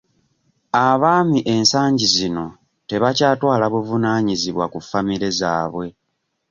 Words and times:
Abaami 0.87 1.39
ensangi 1.53 2.07
zino 2.15 2.45
tebakyatwala 2.89 3.65
buvunaanyizibwa 3.73 4.65
ku 4.73 4.79
famire 4.89 5.27
zaabwe. 5.39 5.87